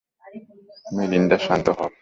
[0.95, 1.89] Melinda, শান্ত হও।